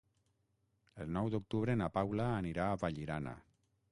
[1.03, 3.37] El nou d'octubre na Paula anirà a Vallirana.